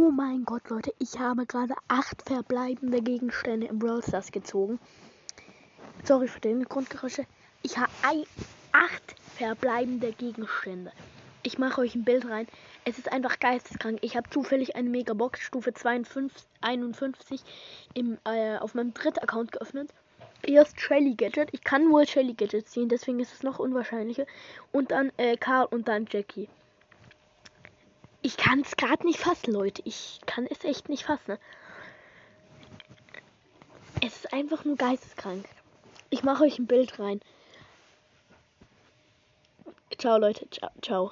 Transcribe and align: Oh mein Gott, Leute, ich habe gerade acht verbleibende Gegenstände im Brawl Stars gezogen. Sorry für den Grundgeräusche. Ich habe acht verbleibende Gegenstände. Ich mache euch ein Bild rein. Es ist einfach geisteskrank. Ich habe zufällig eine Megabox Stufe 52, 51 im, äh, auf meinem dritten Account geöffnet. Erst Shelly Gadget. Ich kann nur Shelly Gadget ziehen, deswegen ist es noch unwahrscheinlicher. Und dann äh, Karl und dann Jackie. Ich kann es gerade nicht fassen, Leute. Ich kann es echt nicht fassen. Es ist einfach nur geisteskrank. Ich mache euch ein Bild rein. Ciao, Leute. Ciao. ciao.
Oh 0.00 0.12
mein 0.12 0.44
Gott, 0.44 0.70
Leute, 0.70 0.94
ich 1.00 1.18
habe 1.18 1.44
gerade 1.44 1.74
acht 1.88 2.22
verbleibende 2.22 3.02
Gegenstände 3.02 3.66
im 3.66 3.80
Brawl 3.80 4.00
Stars 4.00 4.30
gezogen. 4.30 4.78
Sorry 6.04 6.28
für 6.28 6.38
den 6.38 6.62
Grundgeräusche. 6.66 7.26
Ich 7.64 7.76
habe 7.78 7.90
acht 8.70 9.16
verbleibende 9.36 10.12
Gegenstände. 10.12 10.92
Ich 11.42 11.58
mache 11.58 11.80
euch 11.80 11.96
ein 11.96 12.04
Bild 12.04 12.26
rein. 12.26 12.46
Es 12.84 12.98
ist 12.98 13.10
einfach 13.10 13.40
geisteskrank. 13.40 13.98
Ich 14.02 14.16
habe 14.16 14.30
zufällig 14.30 14.76
eine 14.76 14.88
Megabox 14.88 15.40
Stufe 15.40 15.74
52, 15.74 16.46
51 16.60 17.42
im, 17.94 18.18
äh, 18.24 18.56
auf 18.58 18.76
meinem 18.76 18.94
dritten 18.94 19.18
Account 19.18 19.50
geöffnet. 19.50 19.90
Erst 20.44 20.80
Shelly 20.80 21.16
Gadget. 21.16 21.48
Ich 21.50 21.64
kann 21.64 21.88
nur 21.88 22.06
Shelly 22.06 22.34
Gadget 22.34 22.68
ziehen, 22.68 22.88
deswegen 22.88 23.18
ist 23.18 23.34
es 23.34 23.42
noch 23.42 23.58
unwahrscheinlicher. 23.58 24.26
Und 24.70 24.92
dann 24.92 25.10
äh, 25.16 25.36
Karl 25.36 25.66
und 25.68 25.88
dann 25.88 26.06
Jackie. 26.08 26.48
Ich 28.28 28.36
kann 28.36 28.60
es 28.60 28.76
gerade 28.76 29.06
nicht 29.06 29.18
fassen, 29.18 29.54
Leute. 29.54 29.80
Ich 29.86 30.20
kann 30.26 30.46
es 30.50 30.62
echt 30.62 30.90
nicht 30.90 31.04
fassen. 31.04 31.38
Es 34.04 34.16
ist 34.16 34.34
einfach 34.34 34.66
nur 34.66 34.76
geisteskrank. 34.76 35.46
Ich 36.10 36.22
mache 36.24 36.44
euch 36.44 36.58
ein 36.58 36.66
Bild 36.66 36.98
rein. 36.98 37.22
Ciao, 39.96 40.18
Leute. 40.18 40.46
Ciao. 40.50 40.70
ciao. 40.82 41.06